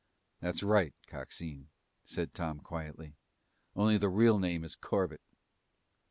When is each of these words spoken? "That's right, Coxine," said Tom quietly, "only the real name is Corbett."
"That's 0.39 0.63
right, 0.63 0.95
Coxine," 1.05 1.69
said 2.05 2.33
Tom 2.33 2.59
quietly, 2.59 3.13
"only 3.75 3.99
the 3.99 4.09
real 4.09 4.39
name 4.39 4.63
is 4.63 4.75
Corbett." 4.75 5.21